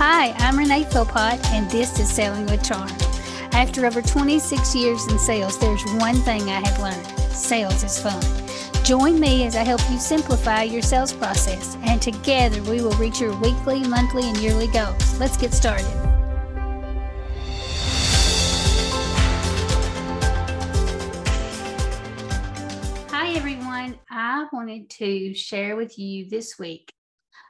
Hi, 0.00 0.30
I'm 0.38 0.56
Renee 0.56 0.84
Philpott, 0.84 1.44
and 1.46 1.68
this 1.72 1.98
is 1.98 2.08
Selling 2.08 2.46
with 2.46 2.62
Charm. 2.62 2.88
After 3.50 3.84
over 3.84 4.00
26 4.00 4.72
years 4.76 5.04
in 5.08 5.18
sales, 5.18 5.58
there's 5.58 5.82
one 5.94 6.14
thing 6.14 6.42
I 6.42 6.60
have 6.60 6.78
learned 6.78 7.04
sales 7.34 7.82
is 7.82 7.98
fun. 7.98 8.22
Join 8.84 9.18
me 9.18 9.44
as 9.44 9.56
I 9.56 9.64
help 9.64 9.80
you 9.90 9.98
simplify 9.98 10.62
your 10.62 10.82
sales 10.82 11.12
process, 11.12 11.76
and 11.82 12.00
together 12.00 12.62
we 12.70 12.80
will 12.80 12.92
reach 12.92 13.20
your 13.20 13.36
weekly, 13.40 13.82
monthly, 13.88 14.22
and 14.22 14.36
yearly 14.36 14.68
goals. 14.68 15.18
Let's 15.18 15.36
get 15.36 15.52
started. 15.52 15.84
Hi, 23.10 23.32
everyone. 23.34 23.98
I 24.08 24.46
wanted 24.52 24.90
to 24.90 25.34
share 25.34 25.74
with 25.74 25.98
you 25.98 26.30
this 26.30 26.56
week 26.56 26.92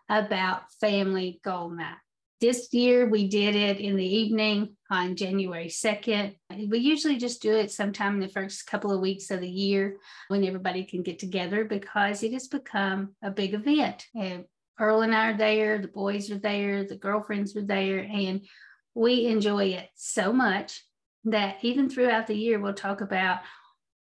about 0.08 0.72
family 0.80 1.42
goal 1.44 1.68
night. 1.68 1.96
This 2.40 2.72
year 2.72 3.08
we 3.08 3.26
did 3.26 3.56
it 3.56 3.80
in 3.80 3.96
the 3.96 4.06
evening 4.06 4.76
on 4.92 5.16
January 5.16 5.66
2nd. 5.66 6.36
We 6.68 6.78
usually 6.78 7.16
just 7.16 7.42
do 7.42 7.52
it 7.52 7.72
sometime 7.72 8.14
in 8.14 8.20
the 8.20 8.28
first 8.28 8.64
couple 8.64 8.92
of 8.92 9.00
weeks 9.00 9.32
of 9.32 9.40
the 9.40 9.48
year 9.48 9.96
when 10.28 10.44
everybody 10.44 10.84
can 10.84 11.02
get 11.02 11.18
together 11.18 11.64
because 11.64 12.22
it 12.22 12.32
has 12.32 12.46
become 12.46 13.16
a 13.24 13.32
big 13.32 13.54
event. 13.54 14.06
And 14.14 14.44
Earl 14.78 15.02
and 15.02 15.12
I 15.12 15.30
are 15.30 15.36
there, 15.36 15.78
the 15.78 15.88
boys 15.88 16.30
are 16.30 16.38
there, 16.38 16.84
the 16.84 16.96
girlfriends 16.96 17.56
are 17.56 17.66
there, 17.66 17.98
and 18.08 18.46
we 18.94 19.26
enjoy 19.26 19.64
it 19.70 19.88
so 19.96 20.32
much 20.32 20.84
that 21.24 21.56
even 21.62 21.90
throughout 21.90 22.28
the 22.28 22.36
year 22.36 22.60
we'll 22.60 22.72
talk 22.72 23.00
about 23.00 23.38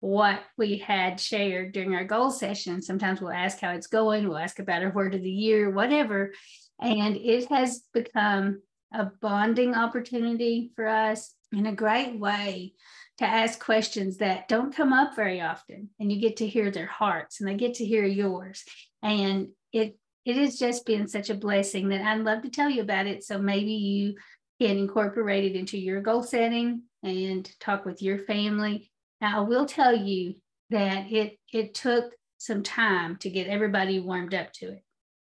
what 0.01 0.41
we 0.57 0.77
had 0.77 1.19
shared 1.19 1.71
during 1.71 1.95
our 1.95 2.03
goal 2.03 2.31
session. 2.31 2.81
Sometimes 2.81 3.21
we'll 3.21 3.31
ask 3.31 3.59
how 3.59 3.71
it's 3.71 3.87
going, 3.87 4.27
we'll 4.27 4.37
ask 4.37 4.59
about 4.59 4.83
our 4.83 4.91
word 4.91 5.15
of 5.15 5.21
the 5.21 5.31
year, 5.31 5.69
whatever. 5.69 6.33
And 6.81 7.15
it 7.15 7.49
has 7.49 7.83
become 7.93 8.63
a 8.93 9.05
bonding 9.21 9.75
opportunity 9.75 10.71
for 10.75 10.87
us 10.87 11.33
in 11.53 11.67
a 11.67 11.75
great 11.75 12.19
way 12.19 12.73
to 13.19 13.25
ask 13.25 13.63
questions 13.63 14.17
that 14.17 14.47
don't 14.47 14.75
come 14.75 14.91
up 14.91 15.15
very 15.15 15.39
often. 15.39 15.89
And 15.99 16.11
you 16.11 16.19
get 16.19 16.37
to 16.37 16.47
hear 16.47 16.71
their 16.71 16.87
hearts 16.87 17.39
and 17.39 17.47
they 17.47 17.55
get 17.55 17.75
to 17.75 17.85
hear 17.85 18.03
yours. 18.03 18.63
And 19.03 19.49
it 19.71 19.97
it 20.23 20.35
has 20.35 20.57
just 20.57 20.85
been 20.85 21.07
such 21.07 21.29
a 21.31 21.35
blessing 21.35 21.89
that 21.89 22.01
I'd 22.01 22.21
love 22.21 22.43
to 22.43 22.49
tell 22.49 22.69
you 22.69 22.83
about 22.83 23.07
it. 23.07 23.23
So 23.23 23.39
maybe 23.39 23.73
you 23.73 24.15
can 24.59 24.77
incorporate 24.77 25.45
it 25.45 25.57
into 25.57 25.79
your 25.79 26.01
goal 26.01 26.21
setting 26.21 26.83
and 27.01 27.49
talk 27.59 27.85
with 27.85 28.03
your 28.03 28.19
family. 28.19 28.90
Now 29.21 29.43
I 29.43 29.47
will 29.47 29.65
tell 29.65 29.95
you 29.95 30.35
that 30.71 31.11
it 31.11 31.37
it 31.53 31.73
took 31.73 32.13
some 32.37 32.63
time 32.63 33.17
to 33.17 33.29
get 33.29 33.47
everybody 33.47 33.99
warmed 33.99 34.33
up 34.33 34.51
to 34.53 34.71
it. 34.71 34.83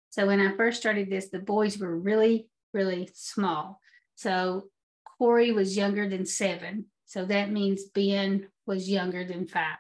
So 0.10 0.28
when 0.28 0.40
I 0.40 0.56
first 0.56 0.80
started 0.80 1.10
this, 1.10 1.30
the 1.30 1.40
boys 1.40 1.78
were 1.78 1.96
really, 1.96 2.48
really 2.74 3.10
small. 3.14 3.80
So 4.16 4.66
Corey 5.18 5.52
was 5.52 5.78
younger 5.78 6.10
than 6.10 6.26
seven. 6.26 6.86
So 7.06 7.26
that 7.26 7.52
means 7.52 7.86
Ben 7.86 8.48
was 8.66 8.90
younger 8.90 9.26
than 9.26 9.48
five. 9.48 9.78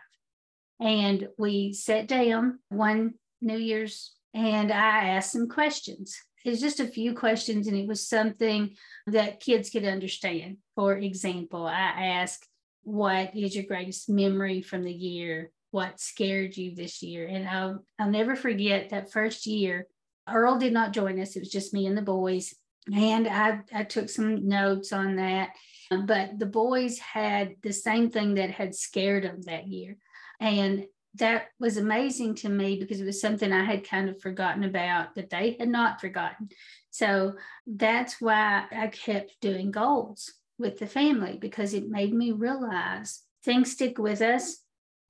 And 0.79 1.27
we 1.37 1.73
sat 1.73 2.07
down 2.07 2.59
one 2.69 3.15
New 3.41 3.57
Year's 3.57 4.13
and 4.33 4.71
I 4.71 5.09
asked 5.09 5.31
some 5.31 5.47
questions. 5.47 6.15
It 6.43 6.49
was 6.49 6.59
just 6.59 6.79
a 6.79 6.87
few 6.87 7.13
questions, 7.13 7.67
and 7.67 7.77
it 7.77 7.87
was 7.87 8.05
something 8.05 8.75
that 9.07 9.39
kids 9.39 9.69
could 9.69 9.85
understand. 9.85 10.57
For 10.75 10.97
example, 10.97 11.65
I 11.65 12.07
asked, 12.19 12.47
What 12.83 13.35
is 13.35 13.55
your 13.55 13.65
greatest 13.65 14.09
memory 14.09 14.61
from 14.61 14.83
the 14.83 14.93
year? 14.93 15.51
What 15.71 15.99
scared 15.99 16.55
you 16.55 16.75
this 16.75 17.01
year? 17.01 17.27
And 17.27 17.47
I'll, 17.47 17.83
I'll 17.97 18.09
never 18.09 18.35
forget 18.35 18.89
that 18.89 19.11
first 19.11 19.45
year 19.45 19.87
Earl 20.27 20.57
did 20.57 20.73
not 20.73 20.93
join 20.93 21.19
us. 21.19 21.35
It 21.35 21.39
was 21.39 21.51
just 21.51 21.73
me 21.73 21.85
and 21.85 21.97
the 21.97 22.01
boys. 22.01 22.53
And 22.93 23.27
I, 23.27 23.59
I 23.73 23.83
took 23.83 24.09
some 24.09 24.47
notes 24.47 24.91
on 24.93 25.17
that. 25.17 25.49
But 25.89 26.39
the 26.39 26.45
boys 26.45 26.97
had 26.99 27.55
the 27.61 27.73
same 27.73 28.09
thing 28.09 28.35
that 28.35 28.51
had 28.51 28.75
scared 28.75 29.23
them 29.23 29.41
that 29.43 29.67
year. 29.67 29.97
And 30.39 30.85
that 31.15 31.47
was 31.59 31.77
amazing 31.77 32.35
to 32.35 32.49
me 32.49 32.79
because 32.79 32.99
it 32.99 33.05
was 33.05 33.21
something 33.21 33.51
I 33.51 33.63
had 33.63 33.87
kind 33.87 34.09
of 34.09 34.19
forgotten 34.19 34.63
about 34.63 35.15
that 35.15 35.29
they 35.29 35.55
had 35.59 35.69
not 35.69 36.01
forgotten. 36.01 36.49
So 36.89 37.33
that's 37.67 38.19
why 38.19 38.65
I 38.71 38.87
kept 38.87 39.39
doing 39.39 39.71
goals 39.71 40.33
with 40.57 40.79
the 40.79 40.87
family 40.87 41.37
because 41.39 41.73
it 41.73 41.89
made 41.89 42.13
me 42.13 42.31
realize 42.31 43.21
things 43.43 43.71
stick 43.71 43.97
with 43.97 44.21
us 44.21 44.57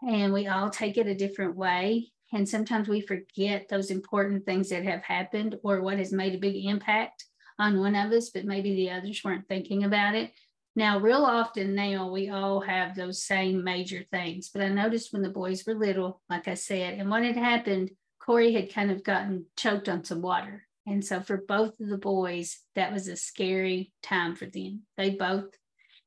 and 0.08 0.34
we 0.34 0.48
all 0.48 0.70
take 0.70 0.98
it 0.98 1.08
a 1.08 1.16
different 1.16 1.56
way. 1.56 2.12
And 2.34 2.48
sometimes 2.50 2.88
we 2.88 3.02
forget 3.02 3.70
those 3.70 3.92
important 3.92 4.46
things 4.46 4.70
that 4.70 4.84
have 4.84 5.04
happened 5.04 5.58
or 5.64 5.82
what 5.82 6.00
has 6.00 6.12
made 6.12 6.34
a 6.34 6.40
big 6.40 6.66
impact 6.66 7.26
on 7.60 7.80
one 7.80 7.96
of 7.96 8.12
us, 8.12 8.32
but 8.32 8.46
maybe 8.46 8.76
the 8.76 8.92
others 8.92 9.22
weren't 9.24 9.48
thinking 9.48 9.84
about 9.84 10.16
it. 10.16 10.32
Now, 10.76 11.00
real 11.00 11.24
often 11.24 11.76
now, 11.76 12.10
we 12.10 12.30
all 12.30 12.60
have 12.62 12.96
those 12.96 13.24
same 13.24 13.64
major 13.64 14.04
things. 14.12 14.50
But 14.50 14.64
I 14.64 14.70
noticed 14.70 15.14
when 15.14 15.22
the 15.22 15.30
boys 15.30 15.64
were 15.68 15.76
little, 15.76 16.22
like 16.30 16.48
I 16.48 16.56
said, 16.56 16.96
and 16.96 17.12
what 17.12 17.24
had 17.24 17.38
happened, 17.38 17.92
Corey 18.20 18.54
had 18.54 18.74
kind 18.74 18.90
of 18.90 19.04
gotten 19.04 19.46
choked 19.56 19.88
on 19.88 20.04
some 20.04 20.22
water. 20.22 20.64
And 20.86 21.04
so 21.04 21.22
for 21.22 21.38
both 21.38 21.80
of 21.80 21.88
the 21.88 21.98
boys, 21.98 22.60
that 22.76 22.92
was 22.92 23.08
a 23.08 23.16
scary 23.16 23.94
time 24.02 24.36
for 24.36 24.46
them. 24.46 24.82
They 24.98 25.12
both, 25.12 25.46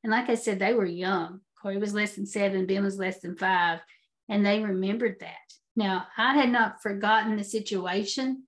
and 0.02 0.10
like 0.10 0.28
I 0.28 0.34
said, 0.34 0.58
they 0.58 0.74
were 0.74 0.86
young. 0.86 1.40
Corey 1.60 1.78
was 1.78 1.94
less 1.94 2.14
than 2.14 2.26
seven, 2.26 2.66
Ben 2.66 2.84
was 2.84 2.98
less 2.98 3.20
than 3.20 3.36
five, 3.36 3.80
and 4.28 4.44
they 4.44 4.62
remembered 4.62 5.16
that. 5.20 5.34
Now, 5.74 6.06
I 6.16 6.34
had 6.34 6.50
not 6.50 6.82
forgotten 6.82 7.36
the 7.36 7.44
situation 7.44 8.44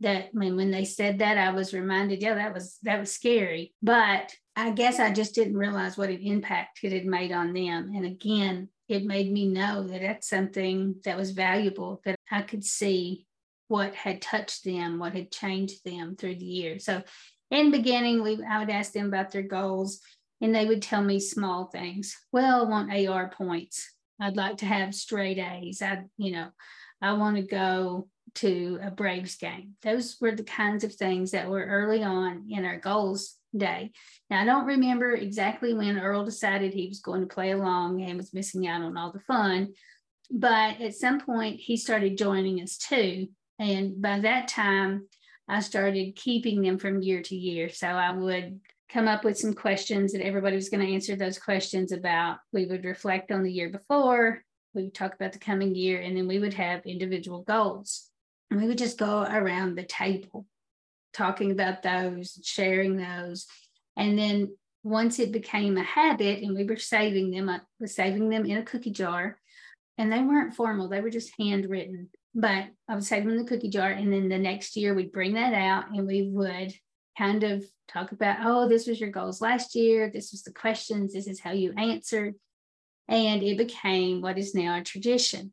that 0.00 0.28
when, 0.32 0.56
when 0.56 0.70
they 0.70 0.84
said 0.84 1.18
that, 1.18 1.38
I 1.38 1.52
was 1.52 1.72
reminded, 1.72 2.22
yeah, 2.22 2.34
that 2.34 2.52
was 2.52 2.78
that 2.82 3.00
was 3.00 3.12
scary. 3.12 3.72
But 3.82 4.34
I 4.54 4.70
guess 4.70 5.00
I 5.00 5.12
just 5.12 5.34
didn't 5.34 5.56
realize 5.56 5.96
what 5.96 6.10
an 6.10 6.20
impact 6.20 6.80
it 6.82 6.92
had 6.92 7.06
made 7.06 7.32
on 7.32 7.52
them. 7.52 7.92
And 7.94 8.04
again, 8.04 8.68
it 8.88 9.04
made 9.04 9.32
me 9.32 9.48
know 9.48 9.86
that 9.88 10.00
that's 10.00 10.28
something 10.28 10.96
that 11.04 11.16
was 11.16 11.32
valuable, 11.32 12.00
that 12.04 12.16
I 12.30 12.42
could 12.42 12.64
see 12.64 13.25
what 13.68 13.94
had 13.94 14.22
touched 14.22 14.64
them, 14.64 14.98
what 14.98 15.14
had 15.14 15.30
changed 15.30 15.84
them 15.84 16.16
through 16.16 16.36
the 16.36 16.44
years. 16.44 16.84
So 16.84 17.02
in 17.50 17.70
beginning, 17.70 18.22
we 18.22 18.42
I 18.44 18.58
would 18.58 18.70
ask 18.70 18.92
them 18.92 19.06
about 19.06 19.32
their 19.32 19.42
goals 19.42 20.00
and 20.40 20.54
they 20.54 20.66
would 20.66 20.82
tell 20.82 21.02
me 21.02 21.20
small 21.20 21.66
things. 21.66 22.16
Well, 22.32 22.66
I 22.66 22.68
want 22.68 23.08
AR 23.08 23.30
points. 23.30 23.90
I'd 24.20 24.36
like 24.36 24.58
to 24.58 24.66
have 24.66 24.94
straight 24.94 25.38
A's. 25.38 25.82
I, 25.82 26.04
you 26.16 26.32
know, 26.32 26.48
I 27.00 27.12
want 27.14 27.36
to 27.36 27.42
go 27.42 28.08
to 28.36 28.78
a 28.82 28.90
Braves 28.90 29.36
game. 29.36 29.74
Those 29.82 30.16
were 30.20 30.32
the 30.32 30.44
kinds 30.44 30.84
of 30.84 30.94
things 30.94 31.30
that 31.30 31.48
were 31.48 31.64
early 31.64 32.02
on 32.02 32.46
in 32.50 32.64
our 32.64 32.78
goals 32.78 33.34
day. 33.56 33.92
Now, 34.28 34.42
I 34.42 34.44
don't 34.44 34.66
remember 34.66 35.14
exactly 35.14 35.74
when 35.74 35.98
Earl 35.98 36.24
decided 36.24 36.74
he 36.74 36.88
was 36.88 37.00
going 37.00 37.22
to 37.22 37.34
play 37.34 37.52
along 37.52 38.02
and 38.02 38.16
was 38.16 38.34
missing 38.34 38.66
out 38.66 38.82
on 38.82 38.96
all 38.96 39.12
the 39.12 39.20
fun, 39.20 39.74
but 40.30 40.80
at 40.80 40.94
some 40.94 41.20
point 41.20 41.60
he 41.60 41.76
started 41.76 42.18
joining 42.18 42.60
us 42.60 42.76
too. 42.76 43.28
And 43.58 44.00
by 44.00 44.20
that 44.20 44.48
time, 44.48 45.08
I 45.48 45.60
started 45.60 46.16
keeping 46.16 46.60
them 46.60 46.78
from 46.78 47.02
year 47.02 47.22
to 47.22 47.36
year. 47.36 47.68
So 47.68 47.86
I 47.86 48.12
would 48.12 48.60
come 48.88 49.08
up 49.08 49.24
with 49.24 49.38
some 49.38 49.54
questions 49.54 50.12
that 50.12 50.24
everybody 50.24 50.56
was 50.56 50.68
going 50.68 50.84
to 50.86 50.92
answer 50.92 51.16
those 51.16 51.38
questions 51.38 51.92
about. 51.92 52.38
We 52.52 52.66
would 52.66 52.84
reflect 52.84 53.32
on 53.32 53.42
the 53.42 53.52
year 53.52 53.70
before, 53.70 54.42
we 54.74 54.84
would 54.84 54.94
talk 54.94 55.14
about 55.14 55.32
the 55.32 55.38
coming 55.38 55.74
year, 55.74 56.00
and 56.00 56.16
then 56.16 56.28
we 56.28 56.38
would 56.38 56.54
have 56.54 56.84
individual 56.86 57.42
goals. 57.42 58.10
And 58.50 58.60
we 58.60 58.68
would 58.68 58.78
just 58.78 58.98
go 58.98 59.22
around 59.22 59.74
the 59.74 59.84
table 59.84 60.46
talking 61.14 61.50
about 61.50 61.82
those, 61.82 62.38
sharing 62.44 62.96
those. 62.96 63.46
And 63.96 64.18
then 64.18 64.54
once 64.84 65.18
it 65.18 65.32
became 65.32 65.76
a 65.76 65.82
habit 65.82 66.42
and 66.42 66.54
we 66.54 66.64
were 66.64 66.76
saving 66.76 67.30
them, 67.30 67.48
I 67.48 67.60
was 67.80 67.94
saving 67.94 68.28
them 68.28 68.44
in 68.44 68.58
a 68.58 68.62
cookie 68.62 68.90
jar. 68.90 69.38
And 69.98 70.12
they 70.12 70.20
weren't 70.20 70.54
formal, 70.54 70.88
they 70.88 71.00
were 71.00 71.10
just 71.10 71.32
handwritten. 71.38 72.10
But 72.38 72.66
I 72.86 72.94
would 72.94 73.02
save 73.02 73.24
them 73.24 73.32
in 73.32 73.38
the 73.38 73.48
cookie 73.48 73.70
jar. 73.70 73.88
And 73.88 74.12
then 74.12 74.28
the 74.28 74.36
next 74.36 74.76
year 74.76 74.94
we'd 74.94 75.10
bring 75.10 75.34
that 75.34 75.54
out 75.54 75.90
and 75.90 76.06
we 76.06 76.28
would 76.30 76.74
kind 77.16 77.42
of 77.42 77.64
talk 77.88 78.12
about, 78.12 78.38
oh, 78.44 78.68
this 78.68 78.86
was 78.86 79.00
your 79.00 79.10
goals 79.10 79.40
last 79.40 79.74
year. 79.74 80.10
This 80.12 80.32
was 80.32 80.42
the 80.42 80.52
questions. 80.52 81.14
This 81.14 81.26
is 81.26 81.40
how 81.40 81.52
you 81.52 81.72
answered. 81.78 82.34
And 83.08 83.42
it 83.42 83.56
became 83.56 84.20
what 84.20 84.36
is 84.36 84.54
now 84.54 84.78
a 84.78 84.82
tradition. 84.82 85.52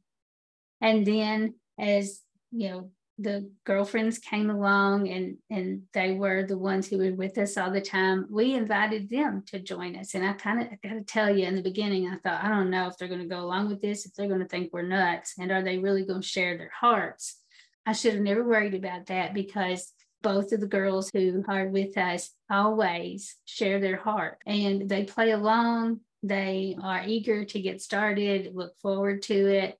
And 0.82 1.06
then 1.06 1.56
as, 1.80 2.20
you 2.52 2.70
know, 2.70 2.92
the 3.20 3.50
girlfriends 3.64 4.18
came 4.18 4.50
along 4.50 5.08
and 5.08 5.38
and 5.50 5.84
they 5.94 6.14
were 6.14 6.44
the 6.44 6.58
ones 6.58 6.88
who 6.88 6.98
were 6.98 7.14
with 7.14 7.38
us 7.38 7.58
all 7.58 7.70
the 7.70 7.80
time 7.80 8.26
we 8.32 8.56
invited 8.56 9.10
them 9.10 9.44
to 9.46 9.60
join 9.60 9.96
us 9.96 10.16
and 10.16 10.26
i 10.26 10.34
kind 10.34 10.62
of 10.62 10.68
got 10.82 10.94
to 10.96 11.04
tell 11.04 11.36
you 11.36 11.46
in 11.46 11.56
the 11.56 11.62
beginning 11.62 12.08
i 12.08 12.18
thought 12.18 12.44
i 12.44 12.50
don't 12.50 12.72
know 12.72 12.88
if 12.88 12.98
they're 12.98 13.08
going 13.08 13.20
to 13.22 13.28
go 13.28 13.40
along 13.40 13.68
with 13.68 13.82
this 13.82 14.06
if 14.06 14.14
they're 14.14 14.28
going 14.28 14.40
to 14.40 14.48
think 14.48 14.74
we're 14.74 14.82
nuts 14.82 15.36
and 15.40 15.52
are 15.52 15.64
they 15.64 15.78
really 15.78 16.04
going 16.04 16.22
to 16.22 16.28
share 16.28 16.58
their 16.58 16.72
hearts 16.80 17.40
i 17.86 17.94
should 17.94 18.14
have 18.14 18.24
never 18.24 18.44
worried 18.44 18.74
about 18.74 19.06
that 19.06 19.34
because 19.34 19.94
both 20.24 20.54
of 20.54 20.62
the 20.62 20.66
girls 20.66 21.12
who 21.14 21.44
are 21.48 21.68
with 21.68 21.96
us 21.98 22.32
always 22.50 23.36
share 23.46 23.80
their 23.80 23.98
heart 23.98 24.40
and 24.48 24.90
they 24.90 25.04
play 25.04 25.32
along. 25.32 26.00
They 26.24 26.76
are 26.82 27.04
eager 27.06 27.44
to 27.44 27.62
get 27.62 27.82
started, 27.82 28.56
look 28.56 28.76
forward 28.78 29.22
to 29.24 29.34
it. 29.34 29.78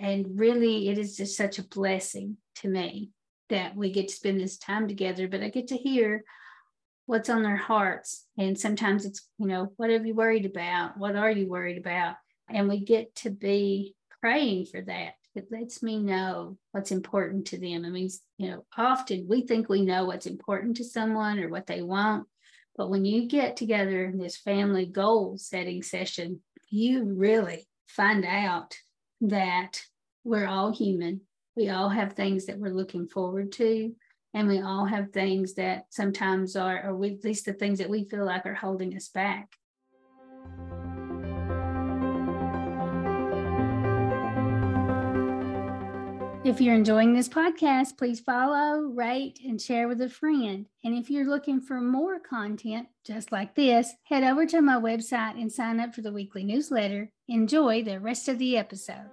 And 0.00 0.40
really, 0.40 0.88
it 0.88 0.96
is 0.98 1.16
just 1.16 1.36
such 1.36 1.58
a 1.58 1.68
blessing 1.68 2.38
to 2.56 2.68
me 2.68 3.10
that 3.50 3.76
we 3.76 3.92
get 3.92 4.08
to 4.08 4.14
spend 4.14 4.40
this 4.40 4.56
time 4.56 4.88
together. 4.88 5.28
But 5.28 5.42
I 5.42 5.50
get 5.50 5.68
to 5.68 5.76
hear 5.76 6.24
what's 7.04 7.28
on 7.28 7.42
their 7.42 7.56
hearts. 7.56 8.24
And 8.38 8.58
sometimes 8.58 9.04
it's, 9.04 9.28
you 9.38 9.46
know, 9.46 9.72
what 9.76 9.90
have 9.90 10.06
you 10.06 10.14
worried 10.14 10.46
about? 10.46 10.96
What 10.96 11.16
are 11.16 11.30
you 11.30 11.48
worried 11.48 11.76
about? 11.76 12.14
And 12.48 12.68
we 12.68 12.84
get 12.84 13.14
to 13.16 13.30
be 13.30 13.94
praying 14.20 14.66
for 14.66 14.80
that. 14.80 15.14
It 15.34 15.48
lets 15.50 15.82
me 15.82 15.98
know 15.98 16.56
what's 16.72 16.90
important 16.90 17.48
to 17.48 17.58
them. 17.58 17.84
I 17.84 17.90
mean, 17.90 18.08
you 18.38 18.50
know, 18.50 18.64
often 18.76 19.26
we 19.28 19.42
think 19.42 19.68
we 19.68 19.82
know 19.82 20.06
what's 20.06 20.26
important 20.26 20.78
to 20.78 20.84
someone 20.84 21.38
or 21.38 21.48
what 21.48 21.66
they 21.66 21.82
want. 21.82 22.26
But 22.76 22.90
when 22.90 23.04
you 23.04 23.28
get 23.28 23.56
together 23.56 24.04
in 24.04 24.18
this 24.18 24.36
family 24.36 24.86
goal 24.86 25.36
setting 25.36 25.82
session, 25.82 26.40
you 26.70 27.04
really 27.04 27.68
find 27.86 28.24
out 28.24 28.76
that 29.22 29.82
we're 30.24 30.46
all 30.46 30.72
human. 30.72 31.22
We 31.56 31.70
all 31.70 31.88
have 31.88 32.12
things 32.12 32.46
that 32.46 32.58
we're 32.58 32.74
looking 32.74 33.08
forward 33.08 33.52
to. 33.52 33.94
And 34.32 34.48
we 34.48 34.60
all 34.60 34.84
have 34.84 35.12
things 35.12 35.54
that 35.54 35.86
sometimes 35.90 36.54
are, 36.54 36.88
or 36.88 37.04
at 37.04 37.24
least 37.24 37.46
the 37.46 37.52
things 37.52 37.78
that 37.78 37.90
we 37.90 38.04
feel 38.04 38.24
like 38.24 38.46
are 38.46 38.54
holding 38.54 38.94
us 38.96 39.08
back. 39.08 39.52
If 46.42 46.58
you're 46.58 46.74
enjoying 46.74 47.12
this 47.12 47.28
podcast, 47.28 47.98
please 47.98 48.18
follow, 48.18 48.80
rate, 48.80 49.40
and 49.44 49.60
share 49.60 49.88
with 49.88 50.00
a 50.00 50.08
friend. 50.08 50.64
And 50.82 50.94
if 50.96 51.10
you're 51.10 51.28
looking 51.28 51.60
for 51.60 51.82
more 51.82 52.18
content 52.18 52.88
just 53.04 53.30
like 53.30 53.54
this, 53.54 53.92
head 54.04 54.24
over 54.24 54.46
to 54.46 54.62
my 54.62 54.76
website 54.76 55.38
and 55.38 55.52
sign 55.52 55.80
up 55.80 55.94
for 55.94 56.00
the 56.00 56.14
weekly 56.14 56.42
newsletter. 56.42 57.10
Enjoy 57.28 57.82
the 57.82 58.00
rest 58.00 58.26
of 58.30 58.38
the 58.38 58.56
episode. 58.56 59.10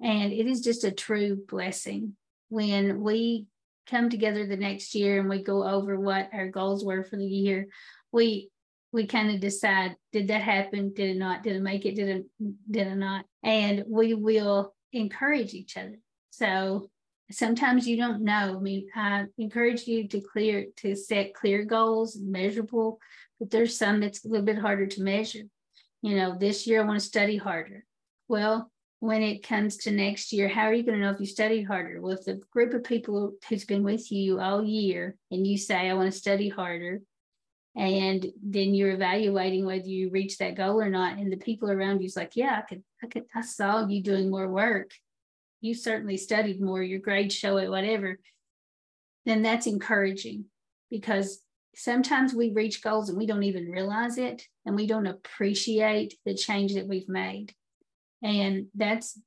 And 0.00 0.32
it 0.32 0.46
is 0.46 0.60
just 0.60 0.84
a 0.84 0.92
true 0.92 1.34
blessing 1.48 2.14
when 2.48 3.00
we 3.02 3.46
come 3.88 4.08
together 4.08 4.46
the 4.46 4.56
next 4.56 4.94
year 4.94 5.18
and 5.18 5.28
we 5.28 5.42
go 5.42 5.66
over 5.66 5.98
what 5.98 6.30
our 6.32 6.46
goals 6.46 6.84
were 6.84 7.02
for 7.02 7.16
the 7.16 7.26
year. 7.26 7.66
We 8.12 8.50
we 8.96 9.06
kind 9.06 9.30
of 9.30 9.40
decide 9.40 9.94
did 10.10 10.28
that 10.28 10.40
happen? 10.40 10.94
Did 10.94 11.10
it 11.10 11.18
not? 11.18 11.42
Did 11.42 11.56
it 11.56 11.62
make 11.62 11.84
it? 11.84 11.96
Did 11.96 12.08
it 12.08 12.24
did 12.70 12.86
it 12.86 12.96
not? 12.96 13.26
And 13.42 13.84
we 13.86 14.14
will 14.14 14.74
encourage 14.90 15.52
each 15.52 15.76
other. 15.76 15.98
So 16.30 16.88
sometimes 17.30 17.86
you 17.86 17.98
don't 17.98 18.22
know. 18.22 18.56
I 18.56 18.60
mean 18.60 18.88
i 18.94 19.26
encourage 19.36 19.86
you 19.86 20.08
to 20.08 20.20
clear 20.20 20.66
to 20.78 20.96
set 20.96 21.34
clear 21.34 21.64
goals 21.66 22.16
measurable 22.18 22.98
but 23.38 23.50
there's 23.50 23.76
some 23.76 24.00
that's 24.00 24.24
a 24.24 24.28
little 24.28 24.46
bit 24.46 24.58
harder 24.58 24.86
to 24.86 25.02
measure. 25.02 25.44
You 26.00 26.16
know 26.16 26.34
this 26.38 26.66
year 26.66 26.80
i 26.80 26.86
want 26.86 26.98
to 26.98 27.06
study 27.06 27.36
harder. 27.36 27.84
Well 28.28 28.72
when 29.00 29.22
it 29.22 29.46
comes 29.46 29.76
to 29.76 29.90
next 29.90 30.32
year 30.32 30.48
how 30.48 30.62
are 30.62 30.72
you 30.72 30.82
going 30.82 30.98
to 30.98 31.04
know 31.04 31.12
if 31.12 31.20
you 31.20 31.26
studied 31.26 31.64
harder? 31.64 32.00
Well 32.00 32.14
if 32.14 32.24
the 32.24 32.40
group 32.50 32.72
of 32.72 32.82
people 32.82 33.34
who's 33.46 33.66
been 33.66 33.82
with 33.82 34.10
you 34.10 34.40
all 34.40 34.64
year 34.64 35.16
and 35.30 35.46
you 35.46 35.58
say 35.58 35.90
i 35.90 35.92
want 35.92 36.10
to 36.10 36.18
study 36.18 36.48
harder 36.48 37.02
and 37.76 38.26
then 38.42 38.74
you're 38.74 38.92
evaluating 38.92 39.66
whether 39.66 39.86
you 39.86 40.08
reach 40.10 40.38
that 40.38 40.56
goal 40.56 40.80
or 40.80 40.88
not. 40.88 41.18
And 41.18 41.30
the 41.30 41.36
people 41.36 41.70
around 41.70 42.00
you's 42.00 42.16
like 42.16 42.34
yeah 42.34 42.58
i 42.58 42.62
could 42.62 42.82
i 43.04 43.06
could 43.06 43.24
i 43.34 43.42
saw 43.42 43.86
you 43.86 44.02
doing 44.02 44.30
more 44.30 44.48
work. 44.48 44.90
You 45.60 45.74
certainly 45.74 46.16
studied 46.16 46.60
more. 46.60 46.82
Your 46.82 47.00
grades 47.00 47.34
show 47.34 47.58
it 47.58 47.70
whatever. 47.70 48.18
Then 49.24 49.42
that's 49.42 49.66
encouraging 49.66 50.46
because 50.90 51.40
sometimes 51.74 52.32
we 52.32 52.52
reach 52.52 52.82
goals 52.82 53.08
and 53.08 53.18
we 53.18 53.26
don't 53.26 53.42
even 53.42 53.70
realize 53.70 54.16
it 54.16 54.42
and 54.64 54.76
we 54.76 54.86
don't 54.86 55.06
appreciate 55.06 56.14
the 56.24 56.34
change 56.34 56.74
that 56.74 56.86
we've 56.86 57.08
made. 57.08 57.52
And 58.22 58.66
that's 58.74 59.18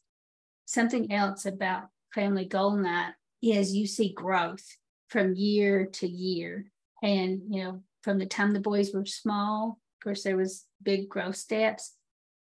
something 0.66 1.12
else 1.12 1.46
about 1.46 1.90
family 2.16 2.46
goal 2.46 2.76
night 2.76 3.14
is 3.42 3.76
you 3.76 3.86
see 3.86 4.14
growth 4.14 4.66
from 5.10 5.36
year 5.36 5.86
to 5.86 6.08
year. 6.08 6.66
And 7.04 7.42
you 7.50 7.64
know 7.64 7.84
from 8.02 8.18
the 8.18 8.26
time 8.26 8.52
the 8.52 8.60
boys 8.60 8.94
were 8.94 9.06
small. 9.06 9.80
Of 9.98 10.04
course, 10.04 10.24
there 10.24 10.38
was 10.38 10.66
big 10.82 11.10
growth 11.10 11.36
steps. 11.36 11.96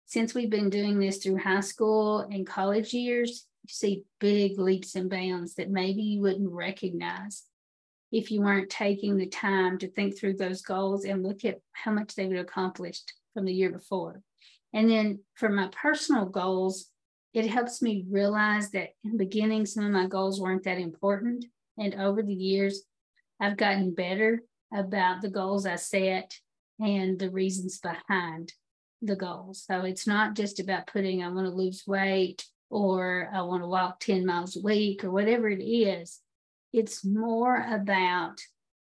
Since 0.06 0.34
we've 0.34 0.50
been 0.50 0.70
doing 0.70 1.00
this 1.00 1.18
through 1.18 1.38
high 1.38 1.62
school 1.62 2.20
and 2.20 2.48
college 2.48 2.94
years, 2.94 3.46
you 3.64 3.74
see 3.74 4.04
big 4.20 4.58
leaps 4.60 4.96
and 4.96 5.10
bounds 5.10 5.56
that 5.56 5.70
maybe 5.70 6.02
you 6.02 6.22
wouldn't 6.22 6.52
recognize 6.52 7.44
if 8.12 8.32
you 8.32 8.42
weren't 8.42 8.70
taking 8.70 9.18
the 9.18 9.28
time 9.28 9.78
to 9.80 9.92
think 9.92 10.18
through 10.18 10.36
those 10.36 10.62
goals 10.62 11.04
and 11.04 11.24
look 11.24 11.44
at 11.44 11.60
how 11.74 11.92
much 11.92 12.16
they 12.16 12.26
would 12.26 12.38
accomplished 12.38 13.14
from 13.34 13.46
the 13.46 13.54
year 13.54 13.70
before. 13.70 14.22
And 14.74 14.90
then 14.90 15.20
for 15.36 15.50
my 15.50 15.70
personal 15.72 16.26
goals, 16.26 16.88
it 17.34 17.48
helps 17.48 17.82
me 17.82 18.06
realize 18.10 18.72
that 18.72 18.90
in 19.04 19.12
the 19.12 19.18
beginning, 19.18 19.66
some 19.66 19.86
of 19.86 19.92
my 19.92 20.08
goals 20.08 20.40
weren't 20.40 20.64
that 20.64 20.78
important. 20.78 21.46
And 21.78 21.96
over 21.96 22.24
the 22.24 22.34
years, 22.34 22.84
I've 23.40 23.58
gotten 23.58 23.94
better 23.94 24.42
about 24.74 25.22
the 25.22 25.30
goals 25.30 25.66
I 25.66 25.76
set 25.76 26.34
and 26.80 27.18
the 27.18 27.30
reasons 27.30 27.80
behind 27.80 28.54
the 29.02 29.16
goals. 29.16 29.64
So 29.68 29.82
it's 29.82 30.08
not 30.08 30.36
just 30.36 30.60
about 30.60 30.88
putting, 30.88 31.24
I 31.24 31.30
want 31.30 31.48
to 31.48 31.54
lose 31.54 31.84
weight 31.88 32.46
or 32.70 33.30
I 33.34 33.42
want 33.42 33.64
to 33.64 33.68
walk 33.68 34.00
10 34.00 34.26
miles 34.26 34.58
a 34.58 34.62
week 34.62 35.04
or 35.04 35.12
whatever 35.12 35.50
it 35.50 35.64
is. 35.64 36.20
It's 36.74 37.06
more 37.06 37.66
about 37.70 38.40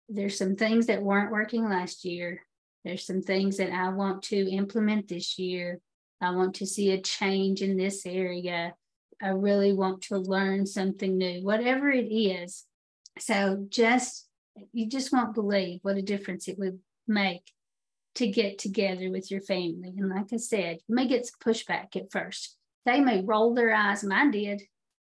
there's 0.09 0.39
some 0.39 0.57
things 0.57 0.87
that 0.87 1.03
weren't 1.03 1.33
working 1.33 1.65
last 1.69 2.05
year. 2.05 2.43
There's 2.85 3.07
some 3.07 3.23
things 3.23 3.57
that 3.57 3.73
I 3.73 3.89
want 3.89 4.23
to 4.25 4.51
implement 4.51 5.09
this 5.09 5.39
year. 5.39 5.81
I 6.21 6.31
want 6.31 6.55
to 6.57 6.67
see 6.67 6.93
a 6.93 7.01
change 7.01 7.63
in 7.63 7.77
this 7.77 8.07
area. 8.07 8.75
I 9.23 9.29
really 9.29 9.73
want 9.73 10.03
to 10.03 10.19
learn 10.19 10.67
something 10.67 11.17
new, 11.17 11.43
whatever 11.43 11.91
it 11.91 12.13
is. 12.13 12.65
So 13.19 13.67
just 13.69 14.26
you 14.73 14.89
just 14.89 15.13
won't 15.13 15.35
believe 15.35 15.81
what 15.83 15.97
a 15.97 16.03
difference 16.03 16.49
it 16.49 16.59
would 16.59 16.79
make 17.07 17.43
to 18.17 18.27
get 18.27 18.59
together 18.59 19.11
with 19.11 19.31
your 19.31 19.41
family. 19.43 19.95
And 19.97 20.09
like 20.09 20.33
I 20.33 20.39
said, 20.39 20.79
you 20.89 20.95
may 20.95 21.07
get 21.07 21.27
some 21.27 21.39
pushback 21.45 21.97
at 21.97 22.11
first. 22.11 22.57
They 22.85 23.01
may 23.01 23.23
roll 23.23 23.55
their 23.55 23.75
eyes. 23.75 24.05
Mine 24.05 24.31
did. 24.31 24.63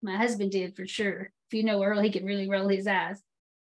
My 0.02 0.16
husband 0.18 0.52
did 0.52 0.76
for 0.76 0.88
sure. 0.88 1.32
If 1.50 1.58
you 1.58 1.64
know 1.64 1.84
Earl, 1.84 2.02
he 2.02 2.10
can 2.10 2.26
really 2.26 2.50
roll 2.50 2.70
his 2.70 2.88
eyes. 2.88 3.22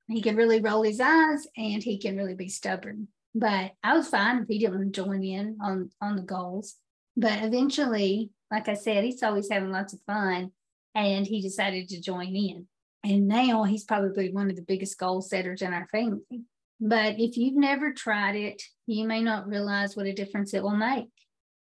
He 0.08 0.22
can 0.22 0.36
really 0.36 0.60
roll 0.60 0.82
his 0.82 1.00
eyes 1.00 1.46
and 1.56 1.82
he 1.82 1.98
can 1.98 2.16
really 2.16 2.34
be 2.34 2.48
stubborn. 2.48 3.08
But 3.34 3.72
I 3.84 3.94
was 3.94 4.08
fine 4.08 4.38
if 4.38 4.48
he 4.48 4.58
didn't 4.58 4.92
join 4.92 5.22
in 5.22 5.58
on, 5.62 5.90
on 6.00 6.16
the 6.16 6.22
goals. 6.22 6.76
But 7.16 7.42
eventually, 7.42 8.30
like 8.50 8.69
I 8.69 8.75
said, 8.75 9.04
he's 9.04 9.22
always 9.22 9.50
having 9.50 9.70
lots 9.70 9.92
of 9.92 10.00
fun 10.06 10.52
and 10.94 11.26
he 11.26 11.42
decided 11.42 11.88
to 11.90 12.00
join 12.00 12.35
in. 12.35 12.66
And 13.05 13.28
now 13.28 13.64
he's 13.64 13.85
probably 13.85 14.33
one 14.33 14.50
of 14.50 14.57
the 14.57 14.62
biggest 14.62 14.99
goal 14.99 15.23
setters 15.23 15.62
in 15.62 15.73
our 15.73 15.87
family. 15.88 16.43
But 16.81 17.19
if 17.19 17.37
you've 17.37 17.57
never 17.57 17.93
tried 17.93 18.37
it, 18.37 18.62
you 18.87 19.07
may 19.07 19.23
not 19.23 19.49
realize 19.49 19.97
what 19.97 20.07
a 20.07 20.12
difference 20.12 20.55
it 20.55 20.62
will 20.62 20.76
make. 20.76 21.09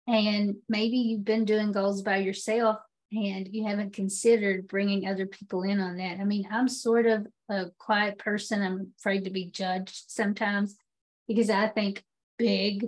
And 0.07 0.55
maybe 0.69 0.97
you've 0.97 1.25
been 1.25 1.45
doing 1.45 1.71
goals 1.71 2.01
by 2.01 2.17
yourself 2.17 2.77
and 3.11 3.47
you 3.51 3.65
haven't 3.65 3.93
considered 3.93 4.67
bringing 4.67 5.07
other 5.07 5.25
people 5.25 5.63
in 5.63 5.79
on 5.79 5.97
that. 5.97 6.19
I 6.19 6.23
mean, 6.23 6.47
I'm 6.51 6.67
sort 6.67 7.05
of 7.05 7.27
a 7.49 7.65
quiet 7.77 8.17
person. 8.17 8.61
I'm 8.61 8.93
afraid 8.99 9.25
to 9.25 9.29
be 9.29 9.49
judged 9.49 10.03
sometimes 10.07 10.75
because 11.27 11.49
I 11.49 11.67
think 11.67 12.03
big 12.37 12.85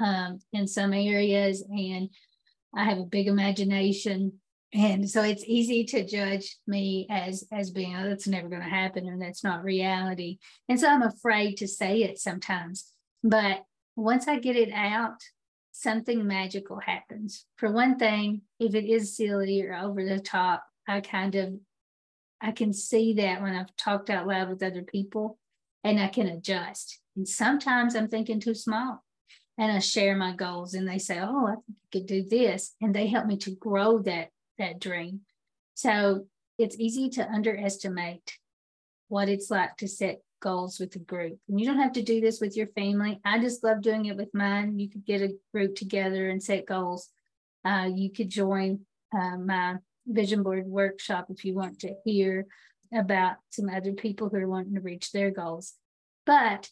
um, 0.00 0.40
in 0.52 0.66
some 0.66 0.92
areas 0.92 1.62
and 1.68 2.08
I 2.74 2.84
have 2.84 2.98
a 2.98 3.04
big 3.04 3.26
imagination 3.26 4.40
and 4.72 5.10
so 5.10 5.22
it's 5.22 5.44
easy 5.46 5.84
to 5.84 6.06
judge 6.06 6.56
me 6.66 7.06
as 7.10 7.44
as 7.52 7.70
being 7.70 7.96
oh 7.96 8.08
that's 8.08 8.28
never 8.28 8.48
going 8.48 8.62
to 8.62 8.68
happen 8.68 9.06
and 9.08 9.20
that's 9.20 9.42
not 9.42 9.64
reality. 9.64 10.38
And 10.68 10.78
so 10.78 10.88
i'm 10.88 11.02
afraid 11.02 11.56
to 11.56 11.68
say 11.68 12.02
it 12.02 12.18
sometimes 12.18 12.92
but 13.24 13.64
once 13.96 14.28
i 14.28 14.38
get 14.38 14.56
it 14.56 14.72
out 14.72 15.20
something 15.72 16.26
magical 16.26 16.78
happens. 16.78 17.46
For 17.56 17.70
one 17.72 17.98
thing 17.98 18.42
if 18.58 18.74
it 18.74 18.84
is 18.84 19.16
silly 19.16 19.62
or 19.62 19.74
over 19.74 20.04
the 20.04 20.20
top 20.20 20.64
i 20.86 21.00
kind 21.00 21.34
of 21.34 21.54
i 22.40 22.52
can 22.52 22.72
see 22.72 23.14
that 23.14 23.42
when 23.42 23.54
i've 23.54 23.74
talked 23.76 24.10
out 24.10 24.26
loud 24.26 24.48
with 24.50 24.62
other 24.62 24.82
people 24.82 25.38
and 25.82 25.98
i 25.98 26.08
can 26.08 26.28
adjust. 26.28 27.00
And 27.16 27.26
sometimes 27.26 27.96
i'm 27.96 28.08
thinking 28.08 28.38
too 28.38 28.54
small 28.54 29.02
and 29.58 29.72
i 29.72 29.80
share 29.80 30.16
my 30.16 30.32
goals 30.32 30.74
and 30.74 30.88
they 30.88 30.98
say 30.98 31.18
oh 31.20 31.48
i 31.48 31.54
could 31.90 32.06
do 32.06 32.22
this 32.22 32.74
and 32.80 32.94
they 32.94 33.08
help 33.08 33.26
me 33.26 33.36
to 33.38 33.50
grow 33.56 33.98
that 34.00 34.28
that 34.60 34.80
dream. 34.80 35.20
So 35.74 36.26
it's 36.58 36.78
easy 36.78 37.08
to 37.10 37.28
underestimate 37.28 38.38
what 39.08 39.28
it's 39.28 39.50
like 39.50 39.76
to 39.78 39.88
set 39.88 40.20
goals 40.40 40.78
with 40.78 40.94
a 40.96 40.98
group. 40.98 41.38
And 41.48 41.60
you 41.60 41.66
don't 41.66 41.80
have 41.80 41.92
to 41.94 42.02
do 42.02 42.20
this 42.20 42.40
with 42.40 42.56
your 42.56 42.68
family. 42.68 43.20
I 43.24 43.38
just 43.38 43.62
love 43.64 43.82
doing 43.82 44.06
it 44.06 44.16
with 44.16 44.32
mine. 44.32 44.78
You 44.78 44.88
could 44.88 45.04
get 45.04 45.22
a 45.22 45.36
group 45.52 45.74
together 45.74 46.30
and 46.30 46.42
set 46.42 46.66
goals. 46.66 47.08
Uh, 47.64 47.88
you 47.92 48.10
could 48.10 48.30
join 48.30 48.80
uh, 49.14 49.36
my 49.36 49.76
vision 50.06 50.42
board 50.42 50.66
workshop 50.66 51.26
if 51.28 51.44
you 51.44 51.54
want 51.54 51.80
to 51.80 51.94
hear 52.04 52.46
about 52.92 53.36
some 53.50 53.68
other 53.68 53.92
people 53.92 54.28
who 54.28 54.38
are 54.38 54.48
wanting 54.48 54.74
to 54.74 54.80
reach 54.80 55.12
their 55.12 55.30
goals. 55.30 55.74
But 56.26 56.70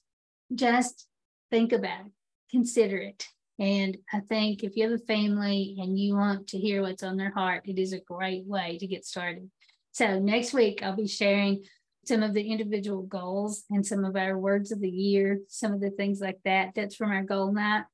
just 0.55 1.07
think 1.51 1.73
about 1.73 2.07
it, 2.07 2.13
consider 2.51 2.99
it. 2.99 3.27
And 3.59 3.99
I 4.13 4.21
think 4.21 4.63
if 4.63 4.77
you 4.77 4.85
have 4.85 5.01
a 5.01 5.05
family 5.05 5.77
and 5.79 5.99
you 5.99 6.15
want 6.15 6.49
to 6.49 6.59
hear 6.59 6.83
what's 6.83 7.03
on 7.03 7.17
their 7.17 7.33
heart, 7.33 7.63
it 7.65 7.79
is 7.79 7.93
a 7.93 7.99
great 7.99 8.47
way 8.47 8.79
to 8.79 8.87
get 8.87 9.05
started. 9.05 9.51
So 9.93 10.19
next 10.21 10.53
week, 10.53 10.83
I'll 10.83 10.95
be 10.95 11.09
sharing 11.09 11.65
some 12.07 12.23
of 12.23 12.35
the 12.35 12.51
individual 12.51 13.03
goals 13.03 13.65
and 13.71 13.85
some 13.85 14.05
of 14.05 14.17
our 14.17 14.39
words 14.39 14.71
of 14.71 14.81
the 14.81 14.89
year, 14.89 15.41
some 15.49 15.73
of 15.73 15.81
the 15.81 15.91
things 15.91 16.21
like 16.21 16.39
that. 16.45 16.73
That's 16.75 16.95
from 16.95 17.11
our 17.11 17.25
goal 17.25 17.53
night. 17.53 17.85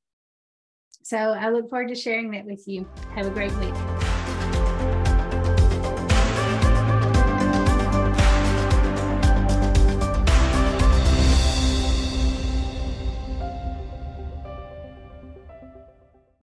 So 1.03 1.17
I 1.17 1.51
look 1.51 1.71
forward 1.71 1.89
to 1.89 1.95
sharing 1.95 2.31
that 2.33 2.45
with 2.45 2.63
you. 2.67 2.87
Have 3.15 3.27
a 3.27 3.31
great 3.31 3.53
week. 3.57 4.14